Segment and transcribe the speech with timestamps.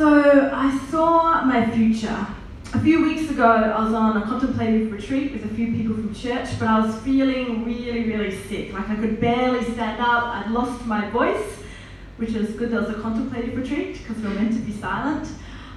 [0.00, 2.26] So I saw my future.
[2.72, 6.14] A few weeks ago, I was on a contemplative retreat with a few people from
[6.14, 8.72] church, but I was feeling really, really sick.
[8.72, 10.24] Like I could barely stand up.
[10.24, 11.44] I'd lost my voice,
[12.16, 12.70] which was good.
[12.70, 15.28] There was a contemplative retreat because we are meant to be silent.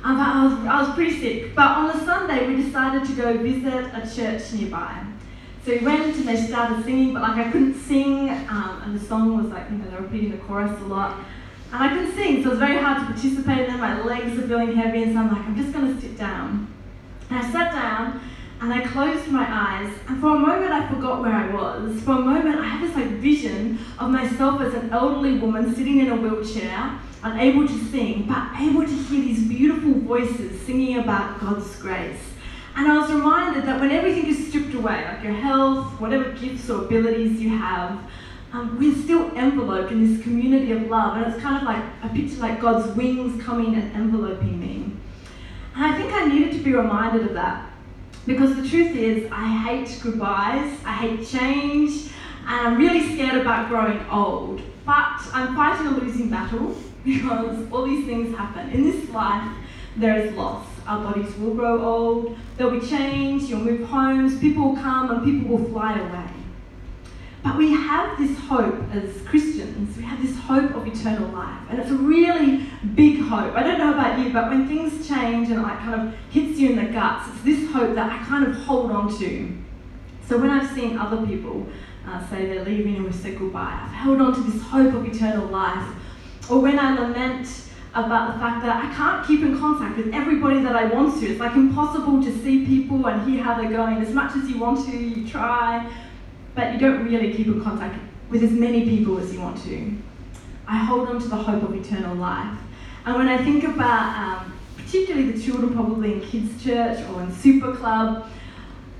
[0.05, 1.53] Um, but I was, I was pretty sick.
[1.53, 5.05] But on the Sunday, we decided to go visit a church nearby.
[5.65, 9.05] So we went and they started singing, but like I couldn't sing, um, and the
[9.05, 11.19] song was like, you know, they were repeating the chorus a lot.
[11.73, 13.79] And I couldn't sing, so it was very hard to participate in.
[13.79, 16.71] My legs are feeling heavy, and so I'm like, I'm just going to sit down.
[17.31, 18.21] And I sat down,
[18.61, 21.99] and I closed my eyes, and for a moment I forgot where I was.
[22.03, 25.97] For a moment, I had this like vision of myself as an elderly woman sitting
[25.97, 31.39] in a wheelchair, unable to sing, but able to hear these beautiful voices singing about
[31.39, 32.21] God's grace.
[32.75, 36.69] And I was reminded that when everything is stripped away, like your health, whatever gifts
[36.69, 37.99] or abilities you have,
[38.53, 41.17] um, we're still enveloped in this community of love.
[41.17, 44.91] And it's kind of like a picture like God's wings coming and enveloping me.
[45.75, 47.71] And I think I needed to be reminded of that.
[48.27, 52.11] Because the truth is, I hate goodbyes, I hate change,
[52.47, 54.61] and I'm really scared about growing old.
[54.85, 58.69] But I'm fighting a losing battle because all these things happen.
[58.69, 59.51] In this life,
[59.97, 60.65] there is loss.
[60.87, 65.23] Our bodies will grow old, there'll be change, you'll move homes, people will come and
[65.23, 66.32] people will fly away.
[67.43, 71.59] But we have this hope as Christians, we have this hope of eternal life.
[71.69, 73.53] And it's a really big hope.
[73.55, 76.57] I don't know about you, but when things change and it like kind of hits
[76.57, 79.57] you in the guts, it's this hope that I kind of hold on to.
[80.25, 81.67] So when I've seen other people
[82.07, 85.05] uh, say they're leaving and we say goodbye, I've held on to this hope of
[85.05, 85.85] eternal life.
[86.49, 87.47] Or when I lament
[87.95, 91.27] about the fact that I can't keep in contact with everybody that I want to.
[91.27, 93.97] It's like impossible to see people and hear how they're going.
[93.97, 95.87] As much as you want to, you try,
[96.55, 99.95] but you don't really keep in contact with as many people as you want to.
[100.67, 102.57] I hold on to the hope of eternal life.
[103.05, 107.31] And when I think about, um, particularly the children probably in kids' church or in
[107.33, 108.29] super club,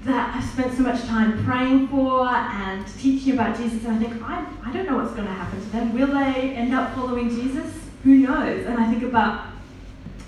[0.04, 4.22] that I've spent so much time praying for and teaching about Jesus, and I think,
[4.22, 5.94] I, I don't know what's going to happen to them.
[5.94, 7.84] Will they end up following Jesus?
[8.04, 8.66] who knows?
[8.66, 9.48] And I think about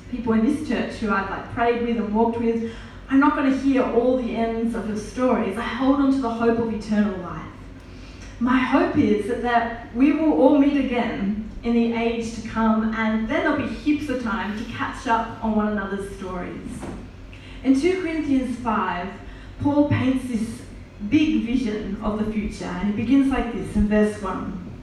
[0.10, 2.72] people in this church who I've like prayed with and walked with.
[3.10, 5.58] I'm not going to hear all the ends of your stories.
[5.58, 7.46] I hold on to the hope of eternal life.
[8.40, 12.94] My hope is that, that we will all meet again in the age to come,
[12.96, 16.70] and then there'll be heaps of time to catch up on one another's stories.
[17.64, 19.08] In 2 Corinthians 5,
[19.62, 20.62] Paul paints this
[21.10, 24.82] big vision of the future, and it begins like this in verse 1.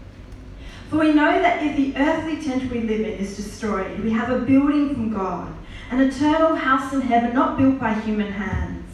[0.88, 4.30] For we know that if the earthly tent we live in is destroyed, we have
[4.30, 5.54] a building from God,
[5.92, 8.90] an eternal house in heaven not built by human hands.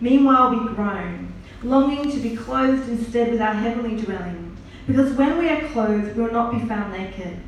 [0.00, 5.48] Meanwhile, we groan, longing to be clothed instead with our heavenly dwelling, because when we
[5.48, 7.38] are clothed, we will not be found naked.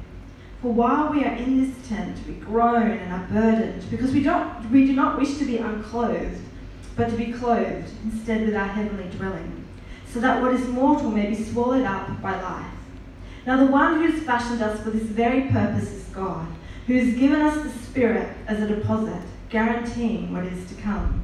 [0.61, 4.71] For while we are in this tent, we groan and are burdened, because we, don't,
[4.71, 6.41] we do not wish to be unclothed,
[6.95, 9.65] but to be clothed instead with our heavenly dwelling,
[10.07, 12.71] so that what is mortal may be swallowed up by life.
[13.49, 16.47] Now, the one who has fashioned us for this very purpose is God,
[16.87, 21.23] who has given us the Spirit as a deposit, guaranteeing what is to come.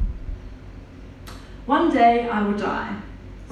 [1.66, 3.00] One day I will die.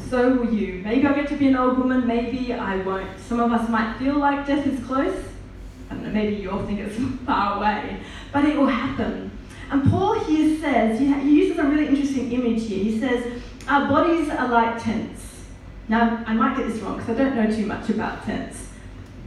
[0.09, 0.83] So will you.
[0.84, 3.19] Maybe I'll get to be an old woman, maybe I won't.
[3.19, 5.25] Some of us might feel like death is close.
[5.91, 6.97] I don't know, maybe you all think it's
[7.27, 8.00] far away.
[8.33, 9.31] But it will happen.
[9.71, 12.84] And Paul here says, he uses a really interesting image here.
[12.84, 15.45] He says, Our bodies are like tents.
[15.89, 18.66] Now, I might get this wrong because I don't know too much about tents.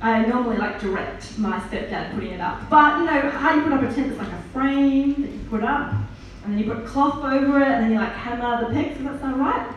[0.02, 2.70] I normally like direct my stepdad putting it up.
[2.70, 5.40] But you know, how you put up a tent is like a frame that you
[5.50, 5.94] put up,
[6.44, 9.06] and then you put cloth over it, and then you like hammer the pegs, does
[9.06, 9.76] that sound right?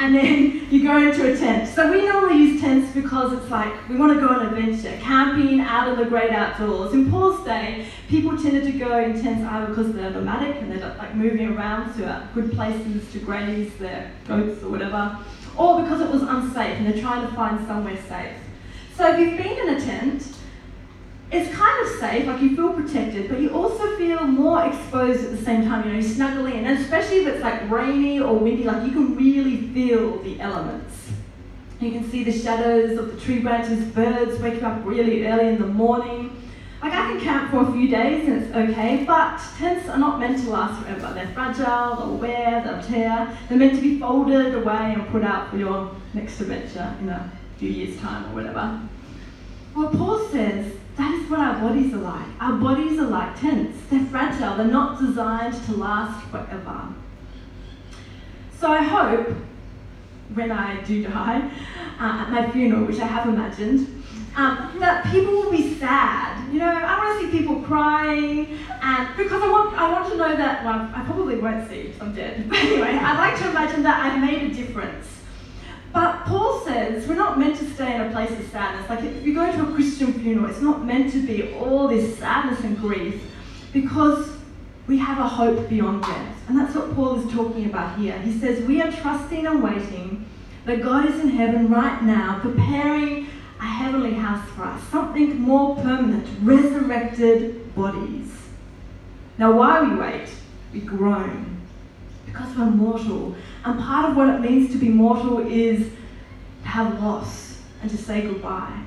[0.00, 1.72] And then you go into a tent.
[1.72, 5.60] So we normally use tents because it's like we want to go on adventure, camping
[5.60, 6.92] out in the great outdoors.
[6.92, 10.96] In Paul's day, people tended to go in tents either because they're nomadic and they're
[10.98, 15.16] like moving around to good places to graze their goats or whatever,
[15.56, 18.32] or because it was unsafe and they're trying to find somewhere safe.
[18.96, 20.36] So if you've been in a tent,
[21.32, 25.30] it's kind of safe, like you feel protected, but you also feel more exposed at
[25.32, 25.84] the same time.
[25.84, 28.92] You know, you snuggle in, and especially if it's like rainy or windy, like you
[28.92, 31.10] can really feel the elements.
[31.80, 35.58] You can see the shadows of the tree branches, birds waking up really early in
[35.60, 36.40] the morning.
[36.80, 40.20] Like I can camp for a few days and it's okay, but tents are not
[40.20, 41.12] meant to last forever.
[41.14, 43.36] They're fragile, they'll wear, they'll tear.
[43.48, 47.32] They're meant to be folded away and put out for your next adventure in a
[47.58, 48.80] few years' time or whatever.
[49.74, 52.26] Well, Paul says that is what our bodies are like.
[52.40, 53.78] Our bodies are like tents.
[53.90, 54.56] They're fragile.
[54.56, 56.94] They're not designed to last forever.
[58.60, 59.34] So I hope
[60.34, 61.50] when I do die
[62.00, 64.04] uh, at my funeral, which I have imagined,
[64.36, 66.52] um, that people will be sad.
[66.52, 70.16] You know, I want to see people crying, and because I want, I want to
[70.16, 70.64] know that.
[70.64, 72.48] Well, I probably won't see if I'm dead.
[72.48, 75.06] But anyway, I'd like to imagine that I've made a difference.
[75.94, 78.90] But Paul says we're not meant to stay in a place of sadness.
[78.90, 82.18] Like if you go to a Christian funeral, it's not meant to be all this
[82.18, 83.22] sadness and grief,
[83.72, 84.28] because
[84.88, 86.36] we have a hope beyond death.
[86.48, 88.18] And that's what Paul is talking about here.
[88.18, 90.28] He says we are trusting and waiting
[90.66, 93.28] that God is in heaven right now, preparing
[93.60, 98.32] a heavenly house for us, something more permanent, resurrected bodies.
[99.38, 100.28] Now, while we wait?
[100.72, 101.53] We groan
[102.34, 103.34] because we're mortal.
[103.64, 105.88] And part of what it means to be mortal is
[106.64, 108.82] have loss and to say goodbye.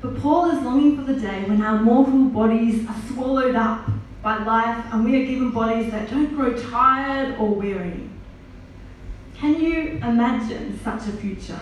[0.00, 3.88] But Paul is longing for the day when our mortal bodies are swallowed up
[4.22, 8.08] by life and we are given bodies that don't grow tired or weary.
[9.36, 11.60] Can you imagine such a future?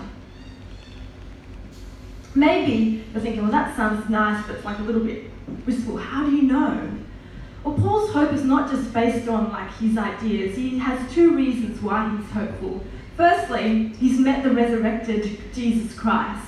[2.36, 5.30] Maybe you're thinking, well, that sounds nice, but it's like a little bit
[5.66, 5.96] wistful.
[5.96, 6.93] How do you know?
[7.64, 10.54] Well, Paul's hope is not just based on like his ideas.
[10.54, 12.84] He has two reasons why he's hopeful.
[13.16, 16.44] Firstly, he's met the resurrected Jesus Christ.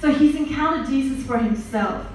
[0.00, 2.06] So he's encountered Jesus for himself.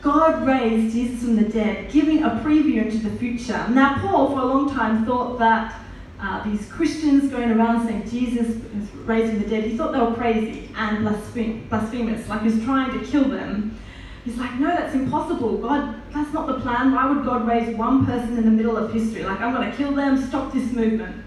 [0.00, 3.66] God raised Jesus from the dead, giving a preview into the future.
[3.70, 5.80] Now, Paul, for a long time, thought that
[6.20, 10.14] uh, these Christians going around saying Jesus is raising the dead, he thought they were
[10.14, 13.76] crazy and blasphemous, like he was trying to kill them.
[14.24, 15.58] He's like, no, that's impossible.
[15.58, 16.92] God, that's not the plan.
[16.92, 19.24] Why would God raise one person in the middle of history?
[19.24, 21.24] Like, I'm going to kill them, stop this movement.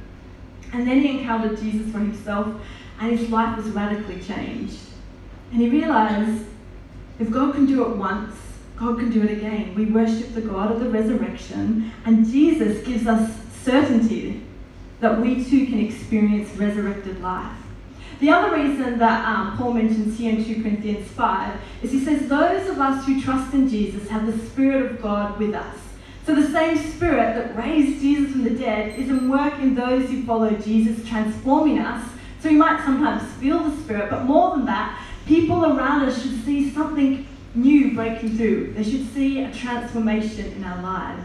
[0.73, 2.47] And then he encountered Jesus for himself,
[2.99, 4.79] and his life was radically changed.
[5.51, 6.45] And he realized
[7.19, 8.35] if God can do it once,
[8.77, 9.75] God can do it again.
[9.75, 13.31] We worship the God of the resurrection, and Jesus gives us
[13.61, 14.41] certainty
[15.01, 17.58] that we too can experience resurrected life.
[18.19, 22.27] The other reason that um, Paul mentions here in 2 Corinthians 5 is he says,
[22.27, 25.77] Those of us who trust in Jesus have the Spirit of God with us.
[26.25, 30.09] So the same Spirit that raised Jesus from the dead is in work in those
[30.09, 32.05] who follow Jesus, transforming us.
[32.41, 36.43] So we might sometimes feel the Spirit, but more than that, people around us should
[36.43, 37.25] see something
[37.55, 38.73] new breaking through.
[38.73, 41.23] They should see a transformation in our lives.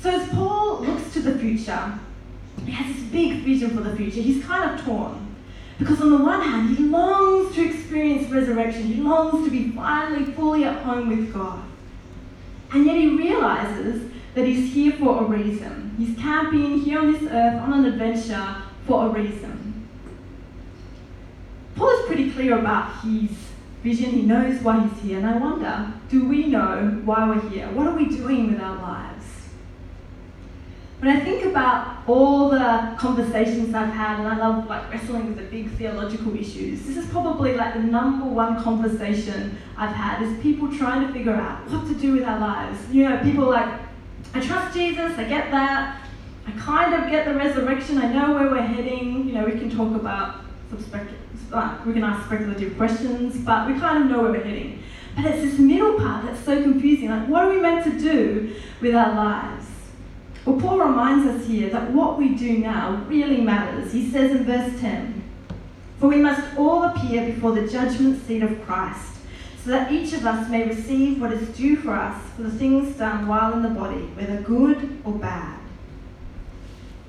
[0.00, 1.98] So as Paul looks to the future,
[2.64, 4.20] he has this big vision for the future.
[4.20, 5.31] He's kind of torn.
[5.82, 8.84] Because on the one hand, he longs to experience resurrection.
[8.84, 11.60] He longs to be finally fully at home with God.
[12.72, 15.94] And yet he realizes that he's here for a reason.
[15.98, 19.88] He's camping here on this earth on an adventure for a reason.
[21.74, 23.30] Paul is pretty clear about his
[23.82, 24.10] vision.
[24.10, 25.18] He knows why he's here.
[25.18, 27.68] And I wonder, do we know why we're here?
[27.72, 29.21] What are we doing with our lives?
[31.02, 35.36] When I think about all the conversations I've had, and I love like wrestling with
[35.36, 40.40] the big theological issues, this is probably like the number one conversation I've had is
[40.40, 42.78] people trying to figure out what to do with our lives.
[42.92, 43.80] You know, people like,
[44.32, 46.08] I trust Jesus, I get that,
[46.46, 49.26] I kind of get the resurrection, I know where we're heading.
[49.26, 50.44] You know, we can talk about
[51.52, 54.84] uh, we can ask speculative questions, but we kind of know where we're heading.
[55.16, 57.10] But it's this middle part that's so confusing.
[57.10, 59.61] Like, what are we meant to do with our lives?
[60.44, 63.92] Well, Paul reminds us here that what we do now really matters.
[63.92, 65.22] He says in verse 10
[66.00, 69.18] For we must all appear before the judgment seat of Christ,
[69.64, 72.96] so that each of us may receive what is due for us for the things
[72.96, 75.60] done while in the body, whether good or bad.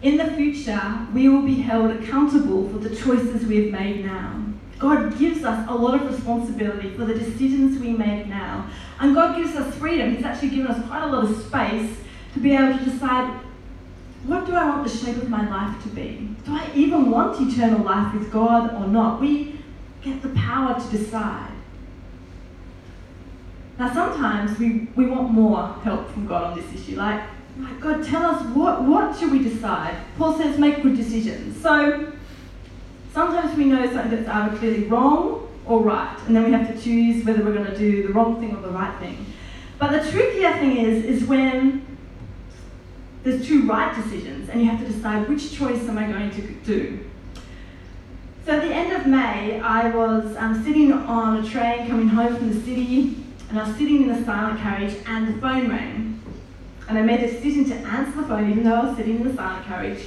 [0.03, 4.43] In the future, we will be held accountable for the choices we have made now.
[4.77, 8.69] God gives us a lot of responsibility for the decisions we make now.
[8.99, 10.13] And God gives us freedom.
[10.13, 11.99] He's actually given us quite a lot of space
[12.33, 13.39] to be able to decide
[14.25, 16.29] what do I want the shape of my life to be?
[16.45, 19.19] Do I even want eternal life with God or not?
[19.19, 19.59] We
[20.01, 21.51] get the power to decide.
[23.77, 26.95] Now, sometimes we, we want more help from God on this issue.
[26.95, 27.21] Like,
[27.59, 29.95] like, God, tell us what, what should we decide?
[30.17, 31.61] Paul says, make good decisions.
[31.61, 32.13] So
[33.13, 36.81] sometimes we know something that's either clearly wrong or right, and then we have to
[36.81, 39.25] choose whether we're going to do the wrong thing or the right thing.
[39.79, 41.92] But the trickier thing is, is when
[43.23, 46.41] there's two right decisions, and you have to decide which choice am I going to
[46.65, 46.99] do.
[48.45, 52.35] So at the end of May, I was um, sitting on a train coming home
[52.35, 56.21] from the city, and I was sitting in a silent carriage, and the phone rang.
[56.89, 59.27] And I made a decision to answer the phone even though I was sitting in
[59.27, 60.05] the silent carriage.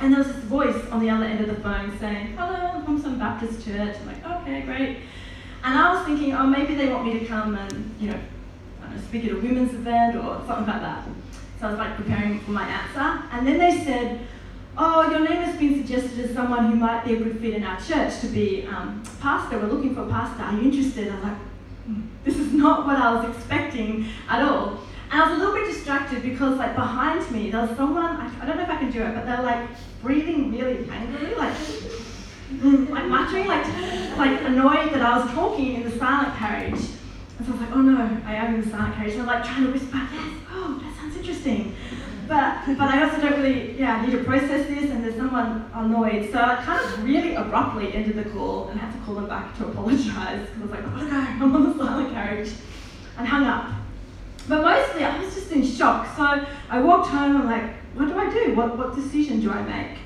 [0.00, 2.84] And there was this voice on the other end of the phone saying, Hello, I'm
[2.84, 3.96] from some Baptist church.
[4.00, 4.98] I'm like, okay, great.
[5.64, 9.00] And I was thinking, oh, maybe they want me to come and, you know, know
[9.08, 11.04] speak at a women's event or something like that.
[11.60, 13.22] So I was like preparing for my answer.
[13.32, 14.20] And then they said,
[14.76, 17.64] oh, your name has been suggested as someone who might be a good fit in
[17.64, 19.58] our church to be um, pastor.
[19.58, 20.42] We're looking for a pastor.
[20.44, 21.08] Are you interested?
[21.08, 21.38] I was like,
[21.86, 24.80] hmm, this is not what I was expecting at all.
[25.10, 28.30] And I was a little bit distracted because, like, behind me, there was someone, I,
[28.40, 29.68] I don't know if I can do it, but they're like
[30.02, 31.56] breathing really angrily, like,
[32.90, 33.66] like muttering, like,
[34.16, 36.80] like annoyed that I was talking in the silent carriage.
[37.38, 39.14] And so I was like, oh no, I am in the silent carriage.
[39.14, 41.74] And I'm like trying to whisper, yes, oh, that sounds interesting.
[42.26, 46.30] But, but I also don't really, yeah, need to process this and there's someone annoyed.
[46.30, 49.56] So I kind of really abruptly ended the call and had to call them back
[49.58, 52.50] to apologise because I was like, I've got to go, I'm on the silent carriage.
[53.16, 53.72] And hung up.
[54.46, 56.14] But mostly I was just in shock.
[56.16, 58.54] So I walked home, I'm like, what do I do?
[58.54, 59.98] What, what decision do I make?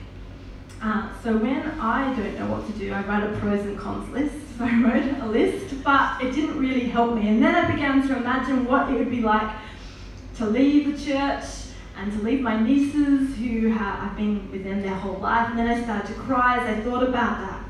[0.81, 4.09] Uh, so when I don't know what to do, I write a pros and cons
[4.11, 4.35] list.
[4.57, 7.29] So I wrote a list, but it didn't really help me.
[7.29, 9.51] And then I began to imagine what it would be like
[10.43, 11.45] to leave the church
[11.97, 15.51] and to leave my nieces who have, I've been with them their whole life.
[15.51, 17.65] And then I started to cry as I thought about that.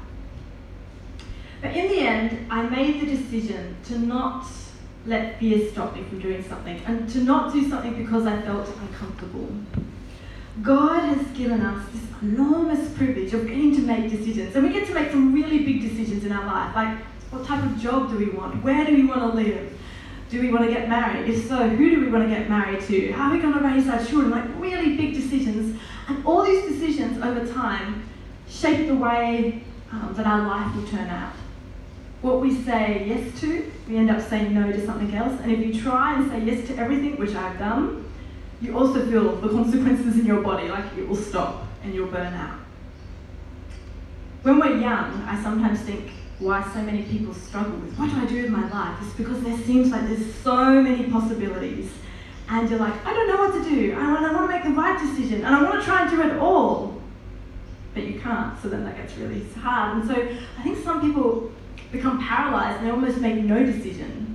[1.60, 4.46] But in the end, I made the decision to not
[5.06, 8.68] let fear stop me from doing something and to not do something because I felt
[8.68, 9.48] uncomfortable.
[10.62, 14.54] God has given us this enormous privilege of getting to make decisions.
[14.54, 16.98] And we get to make some really big decisions in our life, like
[17.30, 18.62] what type of job do we want?
[18.62, 19.78] Where do we want to live?
[20.32, 21.28] Do we want to get married?
[21.28, 23.12] If so, who do we want to get married to?
[23.12, 24.30] How are we going to raise our children?
[24.30, 25.78] Like really big decisions.
[26.08, 28.08] And all these decisions over time
[28.48, 31.34] shape the way um, that our life will turn out.
[32.22, 35.38] What we say yes to, we end up saying no to something else.
[35.42, 38.10] And if you try and say yes to everything, which I've done,
[38.62, 42.32] you also feel the consequences in your body, like it will stop and you'll burn
[42.32, 42.58] out.
[44.44, 48.26] When we're young, I sometimes think why so many people struggle with what do I
[48.26, 48.98] do with my life?
[49.02, 51.90] It's because there seems like there's so many possibilities.
[52.48, 53.94] And you're like, I don't know what to do.
[53.94, 55.44] I want, I want to make the right decision.
[55.44, 57.00] And I want to try and do it all.
[57.94, 58.60] But you can't.
[58.60, 59.98] So then that gets really hard.
[59.98, 60.14] And so
[60.58, 61.52] I think some people
[61.92, 64.31] become paralyzed and they almost make no decision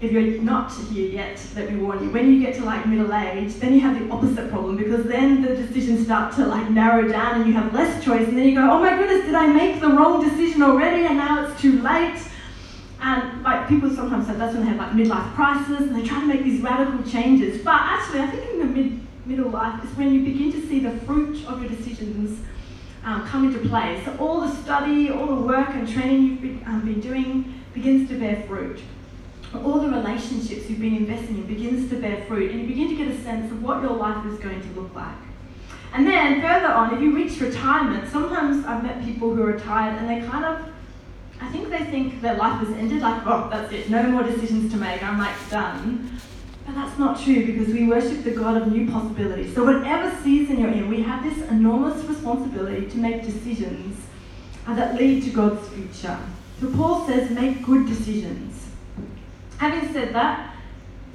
[0.00, 3.12] if you're not here yet, let me warn you, when you get to like middle
[3.14, 7.08] age, then you have the opposite problem because then the decisions start to like narrow
[7.08, 9.46] down and you have less choice, and then you go, oh my goodness, did I
[9.46, 12.20] make the wrong decision already and now it's too late?
[13.00, 16.20] And like people sometimes say that's when they have like midlife crisis and they try
[16.20, 17.62] to make these radical changes.
[17.62, 20.80] But actually, I think in the mid middle life is when you begin to see
[20.80, 22.40] the fruit of your decisions
[23.04, 24.02] um, come into play.
[24.04, 28.08] So all the study, all the work and training you've been, um, been doing begins
[28.10, 28.80] to bear fruit
[29.64, 32.96] all the relationships you've been investing in begins to bear fruit and you begin to
[32.96, 35.14] get a sense of what your life is going to look like.
[35.92, 39.98] And then further on, if you reach retirement, sometimes I've met people who are retired
[39.98, 40.68] and they kind of,
[41.40, 44.72] I think they think their life has ended, like, oh, that's it, no more decisions
[44.72, 46.20] to make, I'm like done.
[46.66, 49.54] But that's not true because we worship the God of new possibilities.
[49.54, 54.04] So, whatever season you're in, we have this enormous responsibility to make decisions
[54.66, 56.18] that lead to God's future.
[56.60, 58.65] So, Paul says, make good decisions.
[59.58, 60.54] Having said that,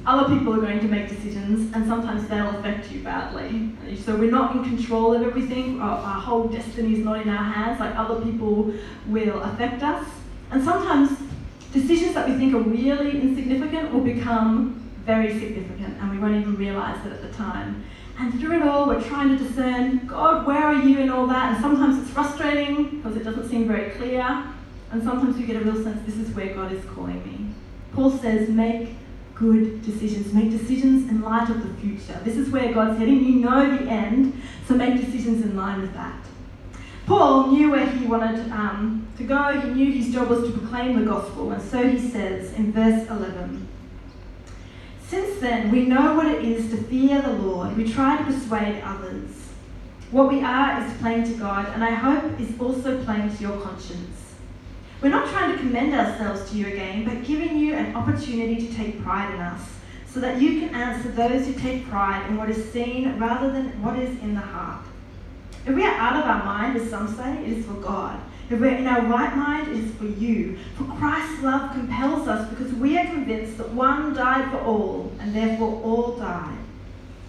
[0.06, 3.72] other people are going to make decisions and sometimes they'll affect you badly.
[4.04, 5.80] So we're not in control of everything.
[5.80, 7.80] Our, our, whole destiny is not in our hands.
[7.80, 8.74] Like other people
[9.08, 10.08] will affect us.
[10.50, 11.18] And sometimes
[11.72, 16.56] decisions that we think are really insignificant will become very significant and we won't even
[16.56, 17.84] realize it at the time.
[18.20, 21.54] And through it all, we're trying to discern, God, where are you in all that?
[21.54, 24.46] And sometimes it's frustrating because it doesn't seem very clear.
[24.92, 27.51] And sometimes we get a real sense this is where God is calling me.
[27.94, 28.96] Paul says, make
[29.36, 30.34] good decisions.
[30.34, 32.20] Make decisions in light of the future.
[32.24, 33.24] This is where God's heading.
[33.24, 36.24] You know the end, so make decisions in line with that.
[37.08, 39.60] Paul knew where he wanted um, to go.
[39.60, 41.52] He knew his job was to proclaim the gospel.
[41.52, 43.68] And so he says in verse 11
[45.08, 47.76] Since then, we know what it is to fear the Lord.
[47.76, 49.30] We try to persuade others.
[50.12, 53.60] What we are is plain to God, and I hope is also plain to your
[53.62, 54.31] conscience.
[55.02, 58.74] We're not trying to commend ourselves to you again, but giving you an opportunity to
[58.76, 59.62] take pride in us,
[60.06, 63.82] so that you can answer those who take pride in what is seen rather than
[63.82, 64.86] what is in the heart.
[65.66, 68.20] If we are out of our mind, as some say, it is for God.
[68.52, 70.60] If we're in our right mind, it is for you.
[70.78, 75.34] For Christ's love compels us because we are convinced that one died for all, and
[75.34, 76.58] therefore all died.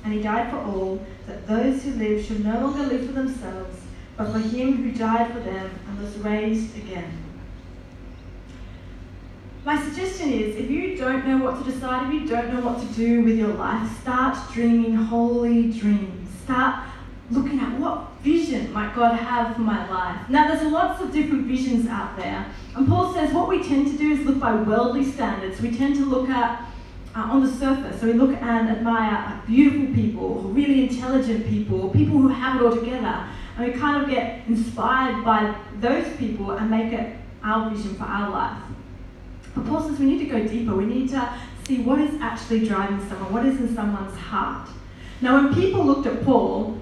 [0.04, 3.80] And he died for all, that those who live should no longer live for themselves,
[4.16, 7.21] but for him who died for them and was raised again.
[9.64, 12.80] My suggestion is if you don't know what to decide, if you don't know what
[12.80, 16.28] to do with your life, start dreaming holy dreams.
[16.42, 16.84] Start
[17.30, 20.28] looking at what vision might God have for my life.
[20.28, 22.44] Now, there's lots of different visions out there.
[22.74, 25.60] And Paul says what we tend to do is look by worldly standards.
[25.60, 26.68] We tend to look at
[27.14, 28.00] uh, on the surface.
[28.00, 32.74] So we look and admire beautiful people, really intelligent people, people who have it all
[32.74, 33.28] together.
[33.56, 38.04] And we kind of get inspired by those people and make it our vision for
[38.04, 38.58] our life.
[39.54, 40.74] But Paul says we need to go deeper.
[40.74, 44.68] We need to see what is actually driving someone, what is in someone's heart.
[45.20, 46.78] Now, when people looked at Paul,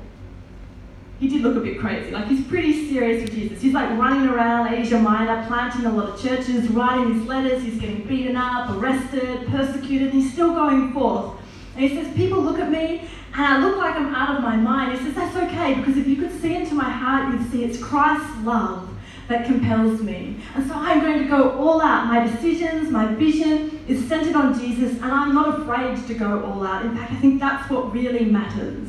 [1.19, 2.11] he did look a bit crazy.
[2.11, 3.61] Like he's pretty serious with Jesus.
[3.61, 7.63] He's like running around Asia Minor, planting a lot of churches, writing his letters.
[7.63, 10.13] He's getting beaten up, arrested, persecuted.
[10.13, 11.35] and He's still going forth.
[11.77, 14.57] And he says, People look at me and I look like I'm out of my
[14.57, 14.99] mind.
[14.99, 17.79] He says, That's okay because if you could see into my heart, you'd see it's
[17.79, 18.90] Christ's love
[19.31, 20.37] that compels me.
[20.57, 22.07] And so I'm going to go all out.
[22.07, 26.67] My decisions, my vision is centered on Jesus, and I'm not afraid to go all
[26.67, 26.85] out.
[26.85, 28.89] In fact, I think that's what really matters.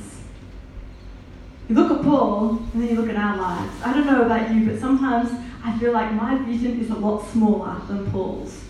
[1.69, 3.71] You look at Paul, and then you look at our lives.
[3.86, 5.29] I don't know about you, but sometimes
[5.63, 8.63] I feel like my vision is a lot smaller than Paul's.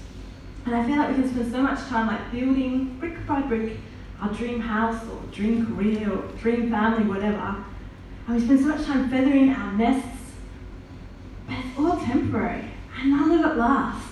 [0.66, 3.78] And I feel like we can spend so much time like building brick by brick
[4.22, 7.64] our dream house or dream career or dream family, whatever.
[8.28, 10.21] And we spend so much time feathering our nests,
[11.52, 12.64] but it's all temporary
[12.98, 14.08] and none of it lasts.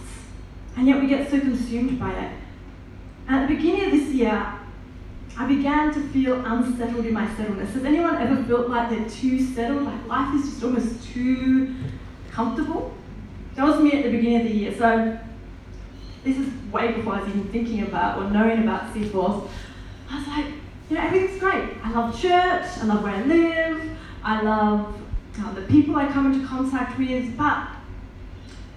[0.75, 2.31] And yet we get so consumed by it.
[3.27, 4.53] At the beginning of this year,
[5.38, 7.72] I began to feel unsettled in my settledness.
[7.72, 9.84] Has anyone ever felt like they're too settled?
[9.84, 11.75] Like life is just almost too
[12.31, 12.93] comfortable?
[13.55, 14.75] That was me at the beginning of the year.
[14.77, 15.17] So
[16.24, 19.50] this is way before I was even thinking about or knowing about Seaforth.
[20.10, 20.46] I was like,
[20.89, 21.69] you know, everything's great.
[21.84, 25.00] I love church, I love where I live, I love
[25.55, 27.67] the people I come into contact with, but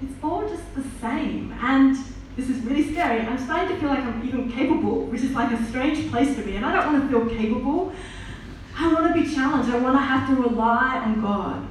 [0.03, 1.55] it's all just the same.
[1.61, 1.97] And
[2.37, 3.21] this is really scary.
[3.21, 6.43] I'm starting to feel like I'm even capable, which is like a strange place to
[6.43, 6.57] be.
[6.57, 7.93] And I don't want to feel capable.
[8.77, 9.71] I want to be challenged.
[9.71, 11.69] I want to have to rely on God.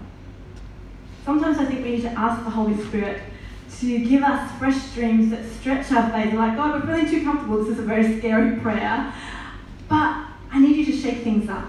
[1.25, 3.21] Sometimes I think we need to ask the Holy Spirit
[3.79, 6.33] to give us fresh dreams that stretch our faith.
[6.33, 7.63] Like, God, we're feeling too comfortable.
[7.63, 9.13] This is a very scary prayer.
[9.87, 11.65] But I need you to shake things up.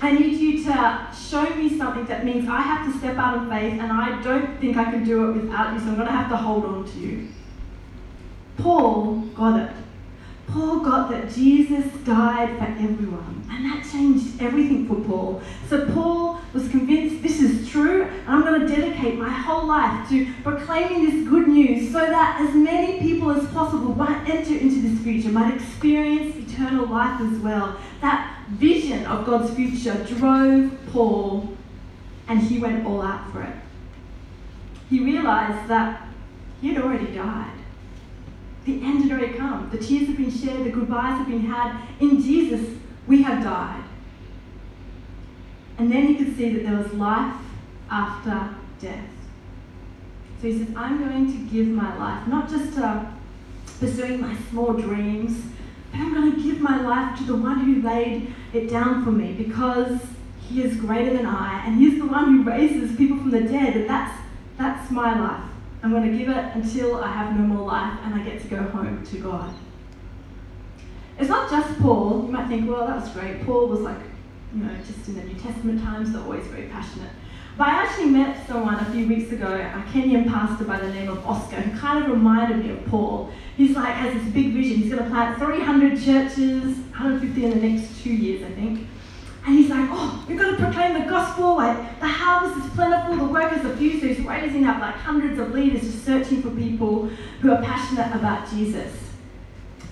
[0.00, 3.48] I need you to show me something that means I have to step out of
[3.48, 6.12] faith and I don't think I can do it without you, so I'm going to
[6.12, 7.28] have to hold on to you.
[8.58, 9.76] Paul got it.
[10.48, 15.42] Paul got that Jesus died for everyone, and that changed everything for Paul.
[15.68, 20.08] So Paul was convinced this is true, and I'm going to dedicate my whole life
[20.10, 24.82] to proclaiming this good news so that as many people as possible might enter into
[24.82, 27.76] this future, might experience eternal life as well.
[28.00, 31.56] That vision of God's future drove Paul,
[32.28, 33.54] and he went all out for it.
[34.88, 36.08] He realized that
[36.60, 37.50] he had already died.
[38.64, 39.68] The end had already come.
[39.70, 41.86] The tears have been shed, the goodbyes have been had.
[42.00, 43.84] In Jesus, we have died.
[45.76, 47.34] And then he could see that there was life
[47.90, 49.10] after death.
[50.40, 53.12] So he says, I'm going to give my life, not just to
[53.80, 55.42] pursuing my small dreams,
[55.94, 59.12] but I'm going to give my life to the one who laid it down for
[59.12, 60.00] me because
[60.40, 63.76] he is greater than I, and he's the one who raises people from the dead,
[63.76, 64.20] and that's,
[64.58, 65.50] that's my life.
[65.82, 68.48] I'm going to give it until I have no more life and I get to
[68.48, 69.54] go home to God.
[71.18, 72.24] It's not just Paul.
[72.26, 73.44] You might think, well, that was great.
[73.44, 73.98] Paul was like,
[74.54, 77.10] you know, just in the New Testament times, they're always very passionate.
[77.56, 81.08] But I actually met someone a few weeks ago, a Kenyan pastor by the name
[81.08, 83.30] of Oscar, who kind of reminded me of Paul.
[83.56, 84.78] He's like, has this big vision.
[84.78, 88.88] He's going to plant 300 churches, 150 in the next two years, I think.
[89.46, 91.56] And he's like, oh, we've got to proclaim the gospel.
[91.56, 94.00] Like, the harvest is plentiful, the workers are few.
[94.00, 97.06] So he's raising up like hundreds of leaders just searching for people
[97.40, 98.92] who are passionate about Jesus.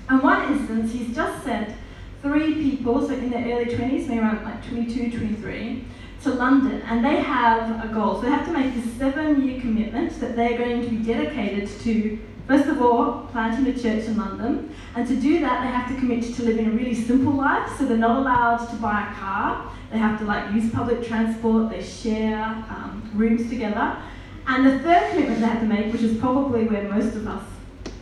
[0.09, 1.77] And one instance, he's just sent
[2.23, 5.85] three people, so in their early 20s, maybe around like 22, 23,
[6.23, 6.81] to London.
[6.83, 8.17] And they have a goal.
[8.17, 11.69] So they have to make this seven year commitment that they're going to be dedicated
[11.81, 14.75] to First of all, planting a church in London.
[14.97, 17.71] And to do that, they have to commit to living a really simple life.
[17.79, 19.73] So they're not allowed to buy a car.
[19.93, 21.71] They have to like use public transport.
[21.71, 23.97] They share um, rooms together.
[24.47, 27.45] And the third commitment they have to make, which is probably where most of us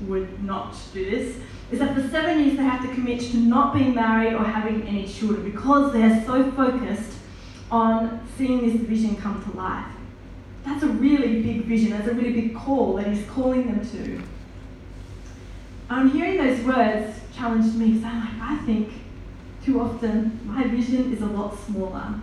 [0.09, 1.37] would not do this,
[1.71, 4.83] is that for seven years they have to commit to not being married or having
[4.87, 7.19] any children because they're so focused
[7.71, 9.87] on seeing this vision come to life.
[10.65, 11.91] That's a really big vision.
[11.91, 14.23] That's a really big call that he's calling them to.
[15.89, 18.93] I'm hearing those words challenged me because I'm like, I think
[19.65, 22.15] too often my vision is a lot smaller.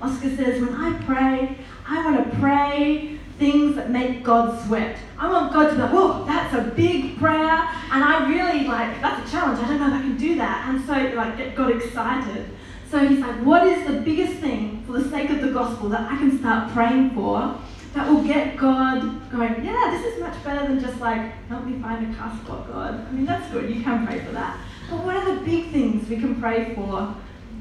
[0.00, 4.96] Oscar says, when I pray, I want to pray things that make God sweat.
[5.18, 9.28] I want God to be like, that's a big prayer, and I really like that's
[9.28, 9.58] a challenge.
[9.58, 12.48] I don't know if I can do that, and so like get God excited.
[12.88, 16.10] So he's like, what is the biggest thing for the sake of the gospel that
[16.10, 17.58] I can start praying for
[17.92, 21.80] that will get God going, yeah, this is much better than just like, help me
[21.82, 22.94] find a car spot, God.
[22.94, 23.68] I mean, that's good.
[23.74, 24.58] You can pray for that.
[24.88, 27.14] But what are the big things we can pray for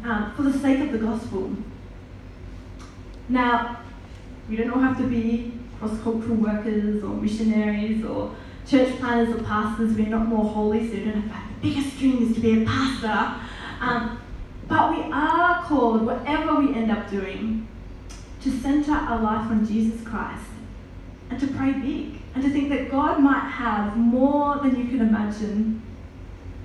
[0.04, 1.52] um, for the sake of the gospel?
[3.28, 3.80] Now,
[4.48, 8.36] we don't all have to be cross cultural workers or missionaries or
[8.68, 9.96] church planners or pastors.
[9.96, 13.42] We're not more holy, so we don't have the biggest dreams to be a pastor.
[13.80, 14.20] Um,
[14.68, 17.68] but we are called, whatever we end up doing,
[18.42, 20.46] to center our life on Jesus Christ
[21.30, 25.02] and to pray big and to think that God might have more than you can
[25.02, 25.82] imagine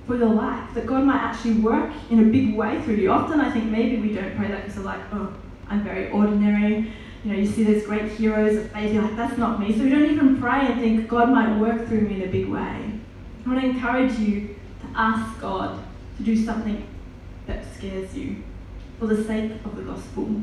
[0.05, 3.11] for your life, that God might actually work in a big way through you.
[3.11, 5.33] Often I think maybe we don't pray that because we're like, oh,
[5.69, 6.91] I'm very ordinary.
[7.23, 9.75] You know, you see those great heroes of faith, you're like, that's not me.
[9.77, 12.49] So we don't even pray and think God might work through me in a big
[12.49, 12.59] way.
[12.59, 15.81] I want to encourage you to ask God
[16.17, 16.85] to do something
[17.47, 18.43] that scares you
[18.99, 20.41] for the sake of the gospel.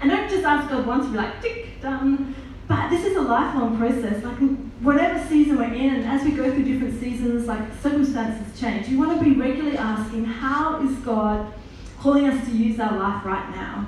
[0.00, 2.34] And don't just ask God once, and be like, tick, done.
[2.68, 4.24] But this is a lifelong process.
[4.24, 4.38] Like
[4.80, 8.88] whatever season we're in, and as we go through different seasons, like circumstances change.
[8.88, 11.52] You want to be regularly asking, how is God
[11.98, 13.86] calling us to use our life right now?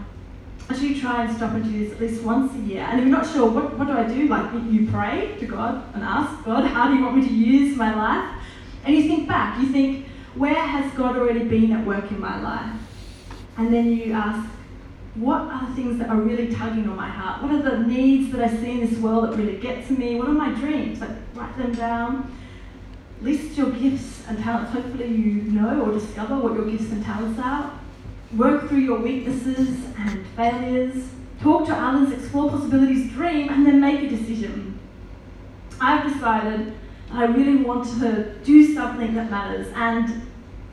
[0.70, 2.83] Actually, try and stop and do this at least once a year.
[2.83, 4.28] And if you're not sure, what, what do I do?
[4.28, 7.76] Like you pray to God and ask God, how do you want me to use
[7.76, 8.42] my life?
[8.85, 9.59] And you think back.
[9.61, 12.81] You think, where has God already been at work in my life?
[13.57, 14.48] And then you ask,
[15.14, 17.42] what are the things that are really tugging on my heart?
[17.42, 20.16] What are the needs that I see in this world that really get to me?
[20.16, 21.00] What are my dreams?
[21.00, 22.33] Like, write them down.
[23.20, 24.70] List your gifts and talents.
[24.72, 27.72] Hopefully, you know or discover what your gifts and talents are.
[28.36, 31.04] Work through your weaknesses and failures.
[31.40, 34.78] Talk to others, explore possibilities, dream, and then make a decision.
[35.80, 36.74] I've decided
[37.10, 40.22] I really want to do something that matters, and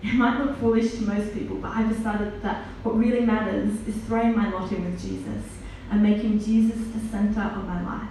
[0.03, 3.95] it might look foolish to most people, but I've decided that what really matters is
[4.07, 5.43] throwing my lot in with Jesus
[5.89, 8.09] and making Jesus the center of my life.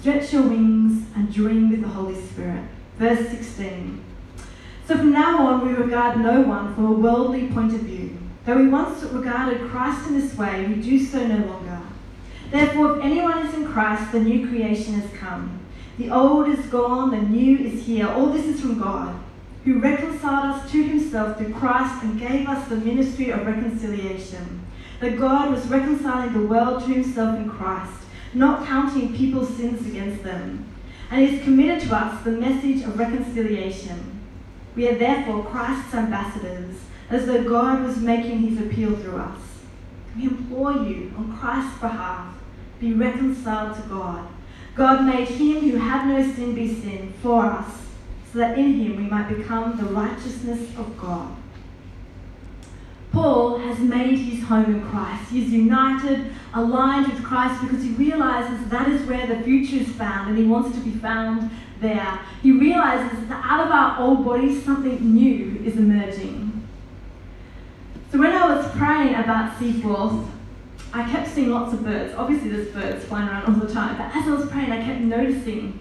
[0.00, 2.64] Stretch your wings and dream with the Holy Spirit.
[2.98, 4.04] Verse 16.
[4.86, 8.16] So from now on, we regard no one from a worldly point of view.
[8.44, 11.82] Though we once regarded Christ in this way, we do so no longer.
[12.52, 15.58] Therefore, if anyone is in Christ, the new creation has come.
[15.98, 18.06] The old is gone, the new is here.
[18.06, 19.18] All this is from God
[19.64, 24.64] who reconciled us to himself through Christ and gave us the ministry of reconciliation.
[25.00, 30.22] That God was reconciling the world to himself in Christ, not counting people's sins against
[30.22, 30.64] them.
[31.10, 34.15] And he has committed to us the message of reconciliation.
[34.76, 36.76] We are therefore Christ's ambassadors,
[37.08, 39.40] as though God was making his appeal through us.
[40.14, 42.34] We implore you, on Christ's behalf,
[42.78, 44.28] be reconciled to God.
[44.74, 47.86] God made him who had no sin be sin for us
[48.30, 51.34] so that in him we might become the righteousness of God.
[53.16, 55.30] Paul has made his home in Christ.
[55.30, 59.88] He is united, aligned with Christ because he realizes that is where the future is
[59.88, 61.50] found and he wants it to be found
[61.80, 62.20] there.
[62.42, 66.68] He realizes that out of our old bodies, something new is emerging.
[68.12, 70.26] So when I was praying about Seaforth,
[70.92, 72.14] I kept seeing lots of birds.
[72.14, 75.00] Obviously, there's birds flying around all the time, but as I was praying, I kept
[75.00, 75.80] noticing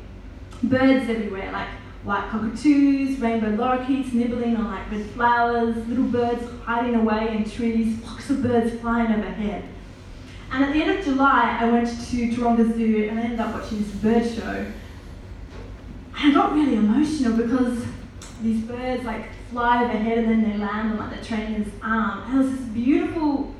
[0.63, 1.67] birds everywhere, like
[2.05, 7.99] white cockatoos, rainbow lorikeets nibbling on like red flowers, little birds hiding away in trees,
[7.99, 9.63] flocks of birds flying overhead.
[10.51, 13.53] And at the end of July, I went to Taronga Zoo and I ended up
[13.53, 14.71] watching this bird show.
[16.17, 17.83] And I got really emotional because
[18.41, 22.23] these birds like fly overhead and then they land on like the trainer's arm.
[22.27, 23.53] And it was this beautiful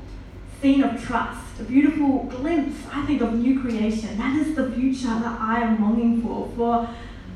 [0.62, 4.18] scene of trust, a beautiful glimpse, I think, of new creation.
[4.18, 6.88] That is the future that I am longing for, for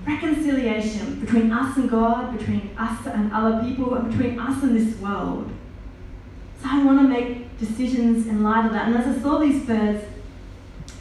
[0.06, 4.98] reconciliation between us and God, between us and other people, and between us and this
[5.00, 5.50] world.
[6.62, 8.88] So I want to make decisions in light of that.
[8.88, 10.04] And as I saw these birds,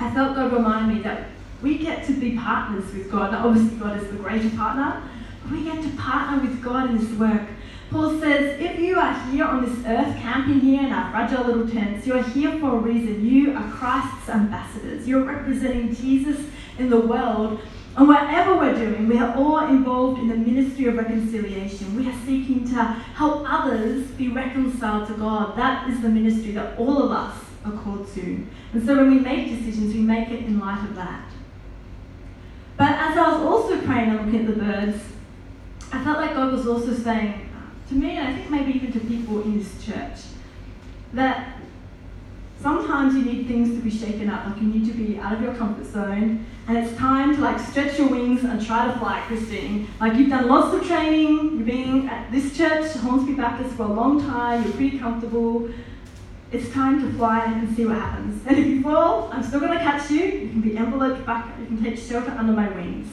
[0.01, 1.29] I felt God remind me that
[1.63, 3.33] we get to be partners with God.
[3.33, 5.03] Now, obviously, God is the greater partner,
[5.43, 7.43] but we get to partner with God in this work.
[7.91, 11.67] Paul says, if you are here on this earth, camping here in our fragile little
[11.67, 13.25] tents, you are here for a reason.
[13.25, 15.09] You are Christ's ambassadors.
[15.09, 16.39] You're representing Jesus
[16.79, 17.61] in the world
[17.99, 21.97] and whatever we're doing, we are all involved in the ministry of reconciliation.
[21.97, 25.57] We are seeking to help others be reconciled to God.
[25.57, 28.47] That is the ministry that all of us are called to.
[28.73, 31.29] And so when we make decisions, we make it in light of that.
[32.77, 35.03] But as I was also praying and looking at the birds,
[35.93, 37.51] I felt like God was also saying
[37.89, 40.21] to me, and I think maybe even to people in this church,
[41.15, 41.59] that
[42.61, 44.47] sometimes you need things to be shaken up.
[44.47, 47.59] Like you need to be out of your comfort zone and it's time to like
[47.59, 49.89] stretch your wings and try to fly, Christine.
[50.01, 53.93] Like you've done lots of training, you've been at this church, Hornsby Baptist, for a
[53.93, 55.71] long time, you're pretty comfortable.
[56.51, 58.47] It's time to fly and see what happens.
[58.47, 60.25] And if you fall, I'm still gonna catch you.
[60.25, 63.09] You can be enveloped back, you can take shelter under my wings.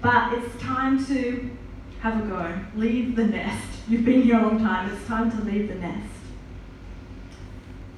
[0.00, 1.50] But it's time to
[2.00, 2.58] have a go.
[2.74, 3.68] Leave the nest.
[3.88, 4.92] You've been here a long time.
[4.92, 6.11] It's time to leave the nest.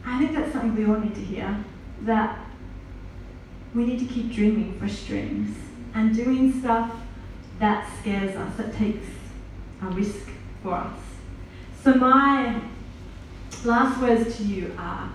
[0.06, 1.64] I think that's something we all need to hear.
[2.02, 2.38] That
[3.74, 5.56] we need to keep dreaming fresh dreams
[5.94, 6.92] and doing stuff
[7.58, 9.06] that scares us, that takes
[9.82, 10.28] a risk
[10.62, 10.98] for us.
[11.82, 12.60] So, my
[13.64, 15.10] last words to you are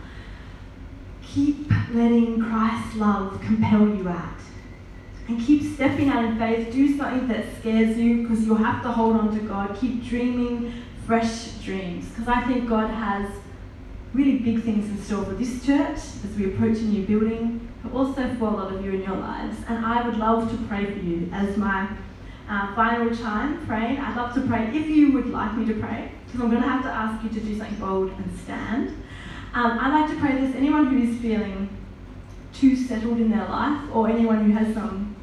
[1.21, 4.35] keep letting Christ's love compel you out.
[5.27, 6.73] And keep stepping out in faith.
[6.73, 9.77] Do something that scares you because you'll have to hold on to God.
[9.79, 10.73] Keep dreaming
[11.05, 13.29] fresh dreams because I think God has
[14.13, 17.93] really big things in store for this church as we approach a new building, but
[17.93, 19.57] also for a lot of you in your lives.
[19.67, 21.87] And I would love to pray for you as my
[22.49, 23.99] uh, final chime praying.
[23.99, 26.67] I'd love to pray if you would like me to pray, because I'm going to
[26.67, 28.89] have to ask you to do something bold and stand.
[29.53, 31.69] Um, I'd like to pray this anyone who is feeling
[32.53, 35.15] too settled in their life, or anyone who has some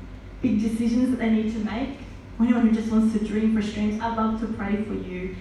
[0.42, 1.98] big decisions that they need to make,
[2.38, 5.34] or anyone who just wants to dream for dreams, I'd love to pray for you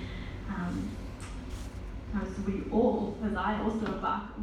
[2.22, 4.35] as we all, as I also embark.